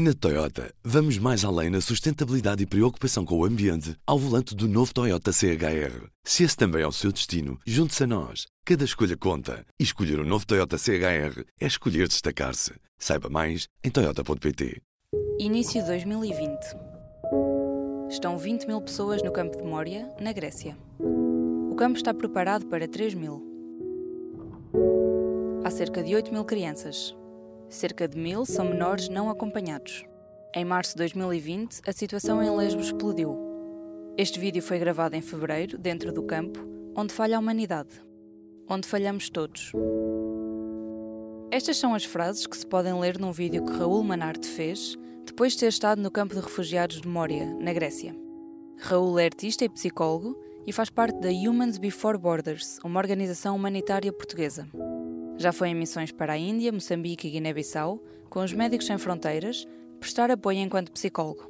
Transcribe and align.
Na 0.00 0.14
Toyota, 0.14 0.72
vamos 0.84 1.18
mais 1.18 1.44
além 1.44 1.70
na 1.70 1.80
sustentabilidade 1.80 2.62
e 2.62 2.66
preocupação 2.66 3.24
com 3.24 3.36
o 3.36 3.44
ambiente 3.44 3.96
ao 4.06 4.16
volante 4.16 4.54
do 4.54 4.68
novo 4.68 4.94
Toyota 4.94 5.32
CHR. 5.32 6.06
Se 6.22 6.44
esse 6.44 6.56
também 6.56 6.82
é 6.82 6.86
o 6.86 6.92
seu 6.92 7.10
destino, 7.10 7.58
junte-se 7.66 8.04
a 8.04 8.06
nós. 8.06 8.46
Cada 8.64 8.84
escolha 8.84 9.16
conta. 9.16 9.66
E 9.76 9.82
escolher 9.82 10.20
o 10.20 10.22
um 10.22 10.24
novo 10.24 10.46
Toyota 10.46 10.78
CHR 10.78 11.42
é 11.60 11.66
escolher 11.66 12.06
destacar-se. 12.06 12.74
Saiba 12.96 13.28
mais 13.28 13.66
em 13.82 13.90
Toyota.pt. 13.90 14.80
Início 15.36 15.84
2020. 15.84 16.56
Estão 18.08 18.38
20 18.38 18.68
mil 18.68 18.80
pessoas 18.80 19.20
no 19.20 19.32
campo 19.32 19.56
de 19.56 19.64
Moria, 19.64 20.08
na 20.20 20.32
Grécia. 20.32 20.78
O 21.00 21.74
campo 21.74 21.96
está 21.96 22.14
preparado 22.14 22.66
para 22.66 22.86
3 22.86 23.14
mil. 23.14 23.42
Há 25.64 25.72
cerca 25.72 26.04
de 26.04 26.14
8 26.14 26.32
mil 26.32 26.44
crianças, 26.44 27.16
Cerca 27.68 28.08
de 28.08 28.16
mil 28.16 28.46
são 28.46 28.64
menores 28.64 29.10
não 29.10 29.28
acompanhados. 29.28 30.02
Em 30.54 30.64
março 30.64 30.92
de 30.92 30.98
2020, 30.98 31.82
a 31.86 31.92
situação 31.92 32.42
em 32.42 32.50
Lesbos 32.56 32.86
explodiu. 32.86 33.36
Este 34.16 34.40
vídeo 34.40 34.62
foi 34.62 34.78
gravado 34.78 35.14
em 35.14 35.20
fevereiro, 35.20 35.76
dentro 35.76 36.10
do 36.10 36.22
campo, 36.22 36.58
onde 36.96 37.12
falha 37.12 37.36
a 37.36 37.40
humanidade. 37.40 37.90
Onde 38.66 38.88
falhamos 38.88 39.28
todos. 39.28 39.72
Estas 41.50 41.76
são 41.76 41.94
as 41.94 42.04
frases 42.04 42.46
que 42.46 42.56
se 42.56 42.66
podem 42.66 42.98
ler 42.98 43.18
num 43.18 43.32
vídeo 43.32 43.64
que 43.64 43.72
Raul 43.72 44.02
Manarte 44.02 44.48
fez 44.48 44.96
depois 45.26 45.52
de 45.52 45.58
ter 45.60 45.68
estado 45.68 46.00
no 46.00 46.10
campo 46.10 46.34
de 46.34 46.40
refugiados 46.40 47.02
de 47.02 47.08
Moria, 47.08 47.46
na 47.60 47.72
Grécia. 47.74 48.16
Raul 48.78 49.18
é 49.18 49.26
artista 49.26 49.64
e 49.64 49.68
psicólogo 49.68 50.34
e 50.66 50.72
faz 50.72 50.88
parte 50.88 51.20
da 51.20 51.28
Humans 51.28 51.76
Before 51.76 52.16
Borders, 52.16 52.78
uma 52.82 52.98
organização 52.98 53.54
humanitária 53.54 54.12
portuguesa. 54.12 54.66
Já 55.38 55.52
foi 55.52 55.68
em 55.68 55.74
missões 55.74 56.10
para 56.10 56.32
a 56.32 56.36
Índia, 56.36 56.72
Moçambique 56.72 57.28
e 57.28 57.30
Guiné-Bissau, 57.30 58.00
com 58.28 58.40
os 58.40 58.52
Médicos 58.52 58.88
Sem 58.88 58.98
Fronteiras, 58.98 59.68
prestar 60.00 60.32
apoio 60.32 60.58
enquanto 60.58 60.90
psicólogo. 60.90 61.48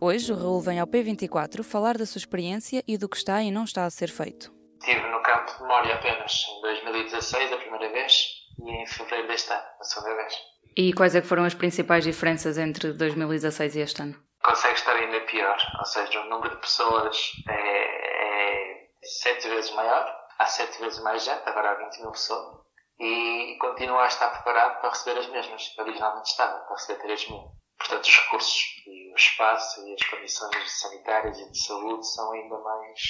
Hoje, 0.00 0.32
o 0.32 0.34
Raul 0.34 0.62
vem 0.62 0.80
ao 0.80 0.86
P24 0.86 1.62
falar 1.62 1.98
da 1.98 2.06
sua 2.06 2.18
experiência 2.18 2.82
e 2.88 2.96
do 2.96 3.06
que 3.06 3.18
está 3.18 3.42
e 3.42 3.50
não 3.50 3.64
está 3.64 3.84
a 3.84 3.90
ser 3.90 4.08
feito. 4.08 4.50
Estive 4.80 5.06
no 5.10 5.20
campo 5.20 5.52
de 5.52 5.60
memória 5.60 5.94
apenas 5.96 6.46
em 6.48 6.62
2016, 6.62 7.52
a 7.52 7.56
primeira 7.58 7.92
vez, 7.92 8.26
e 8.58 8.70
em 8.70 8.86
fevereiro 8.86 9.28
deste 9.28 9.52
ano, 9.52 9.64
a 9.80 9.84
segunda 9.84 10.16
vez. 10.16 10.34
E 10.74 10.92
quais 10.94 11.14
é 11.14 11.20
foram 11.20 11.44
as 11.44 11.52
principais 11.52 12.04
diferenças 12.04 12.56
entre 12.56 12.94
2016 12.94 13.76
e 13.76 13.80
este 13.80 14.00
ano? 14.00 14.16
Consegue 14.42 14.76
estar 14.76 14.96
ainda 14.96 15.20
pior, 15.26 15.58
ou 15.78 15.84
seja, 15.84 16.22
o 16.22 16.30
número 16.30 16.54
de 16.54 16.60
pessoas 16.62 17.32
é, 17.50 17.52
é 17.52 18.88
sete 19.02 19.46
vezes 19.46 19.74
maior, 19.74 20.10
há 20.38 20.46
sete 20.46 20.80
vezes 20.80 21.02
mais 21.02 21.22
gente, 21.22 21.42
agora 21.44 21.72
há 21.72 21.74
20 21.74 22.00
mil 22.00 22.12
pessoas 22.12 22.65
e 22.98 23.56
continua 23.60 24.04
a 24.04 24.06
estar 24.06 24.28
preparado 24.28 24.80
para 24.80 24.90
receber 24.90 25.20
as 25.20 25.28
mesmas. 25.28 25.74
Originalmente 25.78 26.30
estava, 26.30 26.58
para 26.60 26.76
receber 26.76 27.02
3 27.02 27.28
mil. 27.30 27.44
Portanto, 27.78 28.04
os 28.04 28.16
recursos 28.16 28.82
e 28.86 29.12
o 29.12 29.16
espaço 29.16 29.86
e 29.86 29.94
as 29.94 30.08
condições 30.08 30.80
sanitárias 30.80 31.38
e 31.38 31.50
de 31.50 31.58
saúde 31.58 32.06
são 32.06 32.32
ainda 32.32 32.58
mais. 32.58 33.00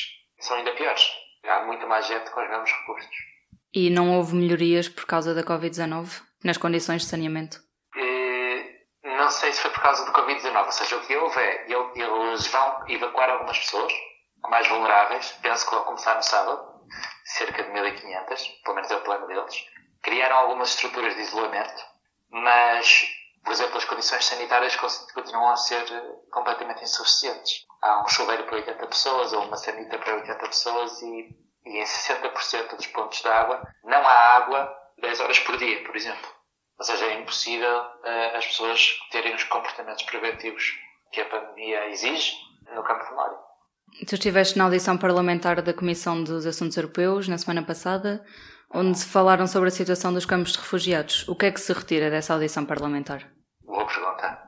são 0.40 0.56
ainda 0.56 0.72
piores. 0.72 1.08
Há 1.44 1.64
muita 1.64 1.86
mais 1.86 2.06
gente 2.06 2.30
com 2.30 2.40
os 2.42 2.48
mesmos 2.48 2.72
recursos. 2.72 3.16
E 3.72 3.90
não 3.90 4.16
houve 4.16 4.34
melhorias 4.34 4.88
por 4.88 5.06
causa 5.06 5.34
da 5.34 5.44
Covid-19 5.44 6.22
nas 6.42 6.56
condições 6.56 7.02
de 7.02 7.08
saneamento? 7.08 7.64
não 9.26 9.30
sei 9.32 9.52
se 9.52 9.60
foi 9.60 9.72
por 9.72 9.82
causa 9.82 10.04
do 10.04 10.12
Covid-19, 10.12 10.66
ou 10.66 10.70
seja, 10.70 10.96
o 10.96 11.00
que 11.04 11.16
houve 11.16 11.40
é 11.40 11.66
eles 11.68 12.46
vão 12.46 12.84
evacuar 12.88 13.28
algumas 13.28 13.58
pessoas 13.58 13.92
mais 14.48 14.68
vulneráveis, 14.68 15.32
penso 15.42 15.68
que 15.68 15.74
vão 15.74 15.82
começar 15.82 16.14
no 16.14 16.22
sábado, 16.22 16.62
cerca 17.24 17.64
de 17.64 17.72
1500, 17.72 18.48
pelo 18.62 18.76
menos 18.76 18.90
é 18.90 18.96
o 18.96 19.00
plano 19.00 19.26
deles 19.26 19.66
criaram 20.06 20.36
algumas 20.36 20.70
estruturas 20.70 21.16
de 21.16 21.22
isolamento, 21.22 21.82
mas, 22.30 23.08
por 23.44 23.52
exemplo, 23.52 23.76
as 23.76 23.84
condições 23.84 24.24
sanitárias 24.24 24.76
continuam 24.76 25.50
a 25.50 25.56
ser 25.56 25.84
completamente 26.30 26.84
insuficientes. 26.84 27.66
Há 27.82 28.04
um 28.04 28.08
chuveiro 28.08 28.44
para 28.44 28.54
80 28.54 28.86
pessoas 28.86 29.32
ou 29.32 29.42
uma 29.42 29.56
sanita 29.56 29.98
para 29.98 30.14
80 30.14 30.46
pessoas 30.46 31.02
e, 31.02 31.28
e 31.66 31.78
em 31.78 31.82
60% 31.82 32.76
dos 32.76 32.86
pontos 32.86 33.20
de 33.20 33.28
água 33.28 33.60
não 33.82 33.98
há 34.06 34.36
água 34.36 34.72
10 35.00 35.20
horas 35.20 35.40
por 35.40 35.56
dia, 35.56 35.82
por 35.82 35.96
exemplo. 35.96 36.30
Ou 36.78 36.84
seja, 36.84 37.04
é 37.06 37.20
impossível 37.20 37.80
uh, 37.80 38.36
as 38.36 38.46
pessoas 38.46 38.96
terem 39.10 39.34
os 39.34 39.42
comportamentos 39.44 40.04
preventivos 40.04 40.72
que 41.10 41.20
a 41.20 41.28
pandemia 41.28 41.88
exige 41.88 42.32
no 42.72 42.84
campo 42.84 43.02
de 43.02 43.10
memória. 43.10 43.38
Tu 44.06 44.14
estiveste 44.14 44.56
na 44.56 44.64
audição 44.64 44.96
parlamentar 44.96 45.60
da 45.62 45.74
Comissão 45.74 46.22
dos 46.22 46.46
Assuntos 46.46 46.76
Europeus 46.76 47.26
na 47.26 47.38
semana 47.38 47.64
passada 47.64 48.24
onde 48.72 49.04
falaram 49.04 49.46
sobre 49.46 49.68
a 49.68 49.72
situação 49.72 50.12
dos 50.12 50.26
campos 50.26 50.52
de 50.52 50.58
refugiados. 50.58 51.26
O 51.28 51.34
que 51.34 51.46
é 51.46 51.50
que 51.50 51.60
se 51.60 51.72
retira 51.72 52.10
dessa 52.10 52.34
audição 52.34 52.64
parlamentar? 52.64 53.22
Boa 53.64 53.86
pergunta. 53.86 54.38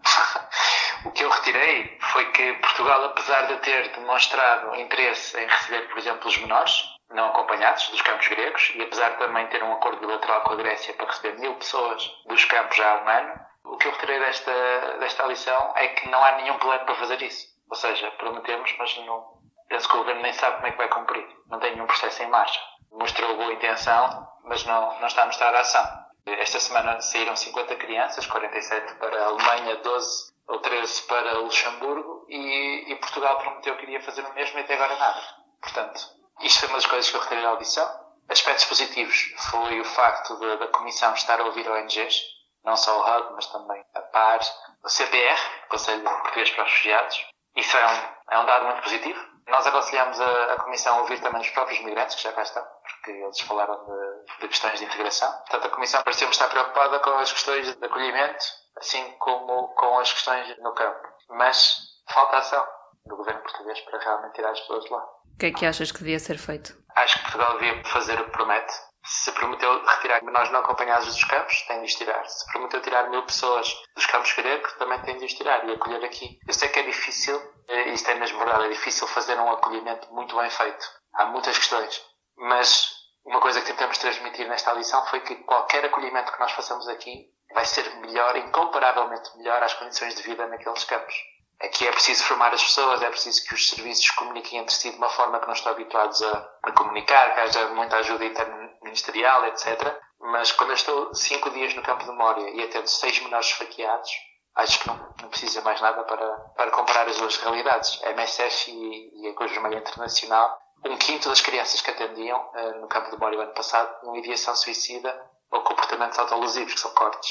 o 1.05 1.11
que 1.13 1.25
eu 1.25 1.31
retirei 1.31 1.99
foi 2.01 2.25
que 2.33 2.53
Portugal, 2.55 3.05
apesar 3.05 3.43
de 3.43 3.57
ter 3.59 3.93
demonstrado 3.93 4.75
interesse 4.77 5.39
em 5.39 5.47
receber, 5.47 5.89
por 5.89 5.99
exemplo, 5.99 6.29
os 6.29 6.39
menores 6.39 6.73
não 7.11 7.29
acompanhados 7.29 7.89
dos 7.89 8.03
campos 8.03 8.29
gregos, 8.29 8.73
e 8.75 8.83
apesar 8.83 9.11
de 9.11 9.19
também 9.19 9.47
ter 9.47 9.63
um 9.63 9.73
acordo 9.73 10.01
bilateral 10.01 10.43
com 10.43 10.53
a 10.53 10.57
Grécia 10.57 10.93
para 10.95 11.07
receber 11.07 11.39
mil 11.39 11.55
pessoas 11.55 12.03
dos 12.27 12.45
campos 12.45 12.77
já 12.77 12.91
há 12.91 13.03
um 13.03 13.09
ano, 13.09 13.41
o 13.65 13.77
que 13.79 13.87
eu 13.87 13.93
retirei 13.93 14.19
desta, 14.19 14.53
desta 15.01 15.23
audição 15.23 15.73
é 15.77 15.89
que 15.89 16.09
não 16.09 16.23
há 16.23 16.33
nenhum 16.33 16.59
plano 16.59 16.85
para 16.85 16.95
fazer 16.97 17.21
isso. 17.23 17.47
Ou 17.71 17.77
seja, 17.77 18.11
prometemos, 18.13 18.75
mas 18.79 18.97
não, 19.07 19.25
penso 19.69 19.89
que 19.89 19.97
o 19.97 20.01
governo 20.01 20.23
nem 20.23 20.33
sabe 20.33 20.57
como 20.57 20.67
é 20.67 20.71
que 20.71 20.77
vai 20.79 20.89
cumprir. 20.89 21.27
Não 21.49 21.59
tem 21.59 21.73
nenhum 21.73 21.87
processo 21.87 22.23
em 22.23 22.29
marcha 22.29 22.61
mostrou 22.93 23.37
boa 23.37 23.53
intenção, 23.53 24.29
mas 24.45 24.65
não, 24.65 24.99
não 25.01 25.07
está 25.07 25.23
a 25.23 25.27
mostrar 25.27 25.55
a 25.55 25.61
ação. 25.61 26.09
Esta 26.27 26.61
semana 26.61 27.01
saíram 27.01 27.35
50 27.35 27.77
crianças, 27.77 28.27
47 28.27 28.95
para 28.95 29.23
a 29.23 29.27
Alemanha, 29.27 29.77
12 29.77 30.33
ou 30.47 30.59
13 30.61 31.03
para 31.03 31.39
Luxemburgo 31.39 32.27
e, 32.29 32.93
e 32.93 32.97
Portugal 32.97 33.39
prometeu 33.39 33.77
que 33.77 33.85
iria 33.85 34.03
fazer 34.03 34.23
o 34.23 34.35
mesmo 34.35 34.59
e 34.59 34.63
até 34.63 34.75
agora 34.75 34.97
nada. 34.97 35.21
Portanto, 35.61 36.01
isto 36.41 36.61
foi 36.61 36.69
uma 36.69 36.79
das 36.79 36.87
coisas 36.87 37.11
que 37.11 37.17
eu 37.17 37.21
retirei 37.21 37.43
da 37.43 37.51
audição. 37.51 38.09
Aspectos 38.29 38.67
positivos 38.67 39.35
foi 39.51 39.81
o 39.81 39.85
facto 39.85 40.39
de, 40.39 40.57
da 40.59 40.69
Comissão 40.69 41.15
estar 41.15 41.41
a 41.41 41.45
ouvir 41.45 41.69
ONGs, 41.69 42.23
não 42.65 42.77
só 42.77 42.99
o 42.99 43.19
HUB, 43.19 43.35
mas 43.35 43.47
também 43.47 43.83
a 43.95 44.01
PAR, 44.01 44.41
o 44.85 44.89
CPR, 44.89 45.41
Conselho 45.69 46.03
Português 46.03 46.51
para 46.51 46.65
os 46.65 46.71
Refugiados. 46.71 47.27
Isso 47.57 47.77
é 47.77 47.87
um, 47.87 48.35
é 48.35 48.39
um 48.39 48.47
dado 48.47 48.67
muito 48.67 48.83
positivo. 48.83 49.19
Nós 49.49 49.67
aconselhamos 49.67 50.21
a, 50.21 50.53
a 50.53 50.57
Comissão 50.59 50.97
a 50.97 51.01
ouvir 51.01 51.21
também 51.21 51.41
os 51.41 51.51
próprios 51.51 51.81
migrantes, 51.81 52.17
que 52.17 52.23
já 52.23 52.33
cá 52.33 52.43
estão, 52.43 52.65
porque 53.09 53.25
eles 53.25 53.41
falaram 53.41 53.85
de, 53.85 54.41
de 54.41 54.49
questões 54.49 54.79
de 54.79 54.85
integração. 54.85 55.33
Portanto, 55.33 55.67
a 55.67 55.71
Comissão 55.71 56.03
pareceu 56.03 56.29
estar 56.29 56.49
preocupada 56.49 56.99
com 57.01 57.11
as 57.11 57.33
questões 57.33 57.75
de 57.75 57.85
acolhimento, 57.85 58.45
assim 58.77 59.11
como 59.19 59.69
com 59.75 59.99
as 59.99 60.13
questões 60.13 60.57
no 60.59 60.75
campo. 60.75 61.09
Mas 61.31 61.77
falta 62.11 62.39
ação 62.39 62.67
do 63.07 63.17
governo 63.17 63.41
português 63.43 63.81
para 63.81 63.99
realmente 63.99 64.35
tirar 64.35 64.51
as 64.51 64.61
pessoas 64.61 64.85
de 64.85 64.91
lá. 64.91 65.03
O 65.03 65.39
que 65.39 65.47
é 65.47 65.53
que 65.53 65.67
achas 65.67 65.91
que 65.91 65.99
devia 65.99 66.19
ser 66.19 66.37
feito? 66.37 66.77
Acho 66.97 67.17
que 67.17 67.23
Portugal 67.23 67.59
devia 67.59 67.85
fazer 67.85 68.21
o 68.21 68.25
que 68.25 68.31
promete. 68.31 68.75
Se 69.05 69.33
prometeu 69.33 69.83
retirar 69.87 70.23
menores 70.23 70.51
não 70.51 70.61
acompanhados 70.61 71.07
dos 71.07 71.25
campos, 71.25 71.63
tem 71.63 71.79
de 71.79 71.87
os 71.87 71.95
tirar. 71.95 72.27
Se 72.27 72.45
prometeu 72.53 72.83
tirar 72.83 73.09
mil 73.09 73.23
pessoas 73.25 73.75
dos 73.95 74.05
campos 74.05 74.33
gregos, 74.35 74.71
também 74.75 75.01
tem 75.03 75.17
de 75.17 75.25
os 75.25 75.33
tirar 75.33 75.67
e 75.67 75.73
acolher 75.73 76.05
aqui. 76.05 76.39
Eu 76.47 76.53
sei 76.53 76.69
que 76.69 76.81
é 76.81 76.83
difícil, 76.83 77.41
eh, 77.69 77.89
isto 77.91 78.11
é 78.11 78.17
mesmo 78.17 78.39
verdade, 78.39 78.67
é 78.67 78.69
difícil 78.69 79.07
fazer 79.07 79.39
um 79.39 79.51
acolhimento 79.51 80.13
muito 80.13 80.37
bem 80.37 80.51
feito. 80.51 80.87
Há 81.15 81.27
muitas 81.27 81.57
questões. 81.57 82.03
Mas 82.37 82.98
uma 83.29 83.41
coisa 83.41 83.61
que 83.61 83.67
tentamos 83.67 83.99
transmitir 83.99 84.49
nesta 84.49 84.71
audição 84.71 85.05
foi 85.07 85.21
que 85.21 85.37
qualquer 85.45 85.85
acolhimento 85.85 86.33
que 86.33 86.41
nós 86.41 86.51
façamos 86.53 86.89
aqui 86.89 87.27
vai 87.53 87.65
ser 87.67 87.85
melhor, 87.97 88.35
incomparavelmente 88.37 89.37
melhor 89.37 89.63
às 89.63 89.75
condições 89.75 90.15
de 90.15 90.23
vida 90.23 90.47
naqueles 90.47 90.85
campos. 90.85 91.15
Aqui 91.61 91.87
é 91.87 91.93
preciso 91.93 92.25
formar 92.25 92.55
as 92.55 92.63
pessoas, 92.63 93.03
é 93.03 93.11
preciso 93.11 93.45
que 93.45 93.55
os 93.55 93.69
serviços 93.69 94.11
comuniquem 94.13 94.61
entre 94.61 94.75
si 94.75 94.91
de 94.91 94.97
uma 94.97 95.11
forma 95.11 95.39
que 95.41 95.47
não 95.47 95.53
estão 95.53 95.73
habituados 95.73 96.23
a, 96.23 96.49
a 96.63 96.73
comunicar, 96.73 97.35
que 97.35 97.41
haja 97.41 97.69
muita 97.69 97.97
ajuda 97.97 98.25
interministerial, 98.25 99.45
etc. 99.47 99.95
Mas 100.21 100.51
quando 100.53 100.71
eu 100.71 100.77
estou 100.77 101.15
cinco 101.15 101.51
dias 101.51 101.75
no 101.75 101.83
campo 101.83 102.05
de 102.05 102.11
memória 102.11 102.49
e 102.51 102.63
atendo 102.63 102.89
seis 102.89 103.21
menores 103.21 103.49
esfaqueados, 103.49 104.11
acho 104.57 104.81
que 104.81 104.89
não, 104.89 105.15
não 105.21 105.29
precisa 105.29 105.61
mais 105.61 105.79
nada 105.83 106.03
para, 106.05 106.35
para 106.57 106.71
comparar 106.71 107.07
as 107.07 107.19
duas 107.19 107.37
realidades. 107.37 108.03
A 108.05 108.11
MSF 108.11 108.71
e, 108.71 109.23
e 109.23 109.29
a 109.29 109.35
Cruz 109.35 109.53
Internacional 109.53 110.59
um 110.85 110.97
quinto 110.97 111.29
das 111.29 111.41
crianças 111.41 111.81
que 111.81 111.91
atendiam 111.91 112.39
uh, 112.39 112.81
no 112.81 112.89
campo 112.89 113.07
de 113.07 113.13
memória 113.13 113.39
o 113.39 113.43
ano 113.43 113.55
passado 113.55 114.01
tinham 114.01 114.17
ideação 114.17 114.55
suicida 114.55 115.15
ou 115.51 115.63
comportamentos 115.63 116.19
autolusivos, 116.19 116.75
que 116.75 116.81
são 116.81 116.91
cortes. 116.93 117.31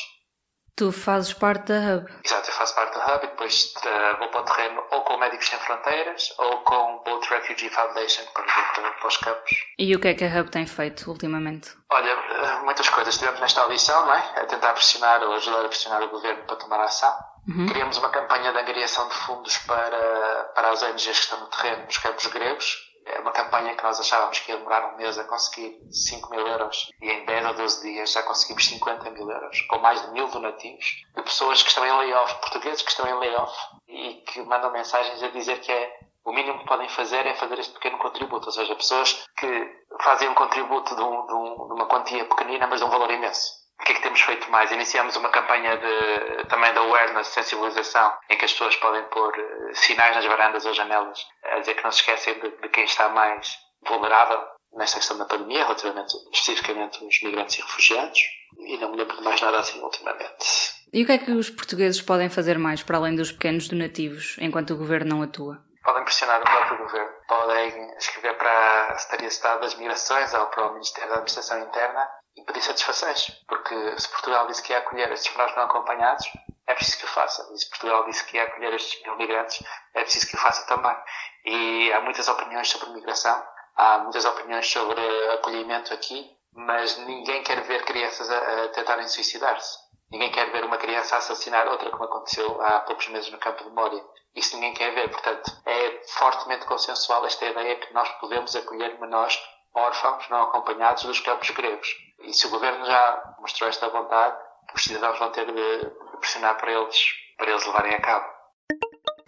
Tu 0.75 0.91
fazes 0.91 1.33
parte 1.33 1.73
da 1.73 1.79
Hub. 1.79 2.07
Exato, 2.23 2.49
eu 2.51 2.53
faço 2.53 2.75
parte 2.75 2.95
da 2.95 3.15
Hub 3.15 3.25
e 3.25 3.27
depois 3.29 3.73
uh, 3.77 4.17
vou 4.19 4.27
para 4.29 4.41
o 4.41 4.43
terreno 4.43 4.83
ou 4.91 5.01
com 5.01 5.17
Médicos 5.17 5.47
Sem 5.47 5.57
Fronteiras 5.57 6.33
ou 6.37 6.57
com 6.61 7.01
Boat 7.03 7.27
Refugee 7.29 7.69
Foundation 7.69 8.23
para 8.31 8.43
para, 8.43 8.91
para 8.91 9.07
os 9.07 9.17
campos. 9.17 9.51
E 9.79 9.95
o 9.95 9.99
que 9.99 10.09
é 10.09 10.13
que 10.13 10.23
a 10.23 10.27
Hub 10.27 10.51
tem 10.51 10.67
feito 10.67 11.09
ultimamente? 11.09 11.75
Olha, 11.89 12.15
uh, 12.15 12.63
muitas 12.63 12.87
coisas. 12.89 13.15
Estivemos 13.15 13.39
nesta 13.41 13.61
audição, 13.61 14.05
não 14.05 14.13
é? 14.13 14.19
A 14.35 14.45
tentar 14.45 14.73
pressionar 14.73 15.23
ou 15.23 15.33
ajudar 15.33 15.65
a 15.65 15.67
pressionar 15.67 16.03
o 16.03 16.09
governo 16.09 16.43
para 16.43 16.55
tomar 16.57 16.81
ação. 16.81 17.11
Uhum. 17.47 17.65
Criamos 17.65 17.97
uma 17.97 18.09
campanha 18.09 18.51
de 18.51 18.59
angariação 18.59 19.07
de 19.07 19.15
fundos 19.15 19.57
para, 19.59 20.51
para 20.53 20.69
as 20.69 20.83
ONGs 20.83 21.05
que 21.05 21.09
estão 21.09 21.39
no 21.39 21.47
terreno, 21.47 21.85
nos 21.85 21.97
campos 21.97 22.27
gregos, 22.27 22.86
uma 23.19 23.31
campanha 23.31 23.75
que 23.75 23.83
nós 23.83 23.99
achávamos 23.99 24.39
que 24.39 24.51
ia 24.51 24.57
demorar 24.57 24.93
um 24.93 24.97
mês 24.97 25.17
a 25.17 25.23
conseguir 25.23 25.79
5 25.91 26.29
mil 26.29 26.47
euros 26.47 26.91
e 27.01 27.09
em 27.09 27.25
10 27.25 27.45
ou 27.47 27.53
12 27.55 27.81
dias 27.81 28.11
já 28.11 28.23
conseguimos 28.23 28.65
50 28.67 29.09
mil 29.11 29.29
euros, 29.29 29.61
com 29.61 29.79
mais 29.79 30.01
de 30.01 30.11
mil 30.11 30.27
donativos 30.27 30.85
de 31.15 31.21
pessoas 31.23 31.61
que 31.61 31.69
estão 31.69 31.85
em 31.85 31.91
layoff, 31.91 32.35
portugueses 32.41 32.81
que 32.81 32.91
estão 32.91 33.07
em 33.07 33.13
layoff 33.13 33.53
e 33.87 34.15
que 34.27 34.41
mandam 34.43 34.71
mensagens 34.71 35.21
a 35.23 35.29
dizer 35.29 35.59
que 35.61 35.71
é 35.71 35.99
o 36.27 36.33
mínimo 36.33 36.59
que 36.59 36.65
podem 36.65 36.89
fazer 36.89 37.25
é 37.25 37.33
fazer 37.35 37.57
este 37.57 37.73
pequeno 37.73 37.97
contributo, 37.99 38.47
ou 38.47 38.51
seja, 38.51 38.75
pessoas 38.75 39.25
que 39.37 39.85
fazem 40.01 40.27
um 40.27 40.33
contributo 40.33 40.93
de, 40.93 41.01
um, 41.01 41.25
de, 41.25 41.33
um, 41.33 41.67
de 41.67 41.73
uma 41.73 41.85
quantia 41.85 42.25
pequenina, 42.25 42.67
mas 42.67 42.81
de 42.81 42.85
um 42.85 42.89
valor 42.89 43.09
imenso. 43.09 43.66
O 43.79 43.83
que 43.83 43.91
é 43.91 43.95
que 43.95 44.01
temos 44.01 44.21
feito 44.21 44.49
mais? 44.51 44.71
Iniciamos 44.71 45.15
uma 45.15 45.29
campanha 45.29 45.77
de, 45.77 46.47
também 46.47 46.71
de 46.73 46.79
awareness, 46.79 47.27
sensibilização, 47.27 48.13
em 48.29 48.37
que 48.37 48.45
as 48.45 48.51
pessoas 48.51 48.75
podem 48.77 49.03
pôr 49.05 49.33
eh, 49.37 49.73
sinais 49.73 50.15
nas 50.15 50.25
varandas 50.25 50.65
ou 50.65 50.73
janelas 50.73 51.19
a 51.43 51.59
dizer 51.59 51.75
que 51.75 51.83
não 51.83 51.91
se 51.91 51.99
esquecem 51.99 52.33
de, 52.39 52.49
de 52.49 52.69
quem 52.69 52.83
está 52.83 53.09
mais 53.09 53.57
vulnerável 53.87 54.43
nesta 54.73 54.97
questão 54.97 55.17
da 55.17 55.25
pandemia, 55.25 55.63
relativamente 55.63 56.13
especificamente 56.33 57.03
os 57.03 57.21
migrantes 57.21 57.57
e 57.57 57.61
refugiados. 57.61 58.19
E 58.59 58.77
não 58.77 58.91
me 58.91 58.97
lembro 58.97 59.17
de 59.17 59.23
mais 59.23 59.39
nada 59.41 59.59
assim 59.59 59.79
ultimamente. 59.81 60.77
E 60.91 61.03
o 61.03 61.05
que 61.05 61.11
é 61.11 61.17
que 61.17 61.31
os 61.31 61.49
portugueses 61.49 62.01
podem 62.01 62.29
fazer 62.29 62.57
mais 62.57 62.81
para 62.81 62.97
além 62.97 63.15
dos 63.15 63.31
pequenos 63.31 63.67
donativos, 63.67 64.37
enquanto 64.39 64.71
o 64.71 64.77
governo 64.77 65.15
não 65.15 65.23
atua? 65.23 65.61
Podem 65.83 66.03
pressionar 66.03 66.41
o 66.41 66.43
próprio 66.43 66.77
governo, 66.77 67.11
podem 67.27 67.97
escrever 67.97 68.37
para 68.37 68.87
a 68.87 68.97
Secretaria 68.97 69.27
de 69.27 69.33
Estado 69.33 69.61
das 69.61 69.75
Migrações 69.75 70.33
ou 70.33 70.45
para 70.47 70.67
o 70.67 70.73
Ministério 70.73 71.09
da 71.09 71.15
Administração 71.15 71.61
Interna 71.61 72.07
e 72.37 72.43
pedir 72.43 72.61
satisfações, 72.61 73.29
porque 73.47 73.99
se 73.99 74.07
Portugal 74.09 74.47
disse 74.47 74.61
que 74.61 74.71
ia 74.71 74.79
acolher 74.79 75.11
estes 75.11 75.31
menores 75.33 75.55
não 75.55 75.63
acompanhados, 75.63 76.29
é 76.67 76.73
preciso 76.73 76.99
que 76.99 77.05
o 77.05 77.07
faça. 77.07 77.47
E 77.53 77.57
se 77.57 77.69
Portugal 77.69 78.05
disse 78.05 78.23
que 78.25 78.37
ia 78.37 78.43
acolher 78.43 78.73
estes 78.73 79.01
mil 79.03 79.15
migrantes, 79.17 79.63
é 79.93 80.01
preciso 80.01 80.27
que 80.27 80.35
o 80.35 80.39
faça 80.39 80.67
também. 80.67 80.95
E 81.45 81.91
há 81.93 82.01
muitas 82.01 82.27
opiniões 82.27 82.69
sobre 82.69 82.89
migração, 82.89 83.43
há 83.75 83.99
muitas 83.99 84.25
opiniões 84.25 84.69
sobre 84.69 85.01
acolhimento 85.33 85.93
aqui, 85.93 86.29
mas 86.53 86.97
ninguém 86.97 87.41
quer 87.43 87.61
ver 87.63 87.85
crianças 87.85 88.29
a, 88.29 88.65
a 88.65 88.69
tentarem 88.69 89.07
suicidar-se. 89.07 89.77
Ninguém 90.11 90.31
quer 90.31 90.51
ver 90.51 90.63
uma 90.63 90.77
criança 90.77 91.17
assassinar 91.17 91.67
outra, 91.67 91.89
como 91.89 92.05
aconteceu 92.05 92.61
há 92.61 92.79
poucos 92.81 93.07
meses 93.09 93.29
no 93.29 93.37
campo 93.39 93.63
de 93.63 93.69
Moria. 93.71 94.03
Isso 94.35 94.55
ninguém 94.55 94.73
quer 94.73 94.93
ver. 94.93 95.09
Portanto, 95.09 95.51
é 95.65 96.01
fortemente 96.07 96.65
consensual 96.65 97.25
esta 97.25 97.45
ideia 97.45 97.75
que 97.75 97.93
nós 97.93 98.09
podemos 98.19 98.55
acolher 98.55 98.97
menores 98.99 99.37
órfãos 99.77 100.27
não 100.29 100.43
acompanhados 100.43 101.03
dos 101.03 101.19
campos 101.19 101.49
gregos. 101.51 101.87
E 102.23 102.33
se 102.33 102.47
o 102.47 102.49
governo 102.49 102.85
já 102.85 103.35
mostrou 103.39 103.69
esta 103.69 103.87
vontade, 103.89 104.35
os 104.73 104.83
cidadãos 104.83 105.19
vão 105.19 105.31
ter 105.31 105.45
de 105.45 105.91
pressionar 106.19 106.57
para 106.57 106.71
eles, 106.71 106.97
para 107.37 107.51
eles 107.51 107.65
levarem 107.65 107.93
a 107.93 108.01
cabo. 108.01 108.25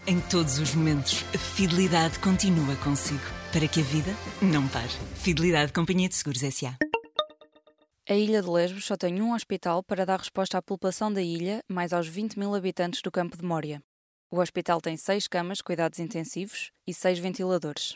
Em 0.07 0.19
todos 0.21 0.57
os 0.57 0.73
momentos, 0.73 1.23
a 1.35 1.37
fidelidade 1.37 2.17
continua 2.19 2.75
consigo, 2.83 3.21
para 3.53 3.67
que 3.67 3.79
a 3.79 3.83
vida 3.83 4.11
não 4.41 4.67
pare. 4.67 4.89
Fidelidade 5.15 5.71
Companhia 5.71 6.09
de 6.09 6.15
Seguros 6.15 6.41
S.A. 6.41 6.75
A 8.09 8.15
ilha 8.15 8.41
de 8.41 8.49
Lesbos 8.49 8.85
só 8.85 8.97
tem 8.97 9.21
um 9.21 9.35
hospital 9.35 9.83
para 9.83 10.03
dar 10.03 10.17
resposta 10.17 10.57
à 10.57 10.61
população 10.63 11.13
da 11.13 11.21
ilha, 11.21 11.63
mais 11.69 11.93
aos 11.93 12.07
20 12.07 12.39
mil 12.39 12.55
habitantes 12.55 13.03
do 13.03 13.11
campo 13.11 13.37
de 13.37 13.45
Mória. 13.45 13.83
O 14.31 14.39
hospital 14.39 14.81
tem 14.81 14.97
seis 14.97 15.27
camas, 15.27 15.61
cuidados 15.61 15.99
intensivos 15.99 16.71
e 16.87 16.93
seis 16.93 17.19
ventiladores. 17.19 17.95